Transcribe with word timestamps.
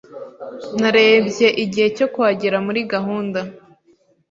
Narebye 0.79 1.47
igihe 1.63 1.87
cyo 1.97 2.07
kuhagera 2.13 2.57
muri 2.65 2.79
gahunda. 2.93 3.39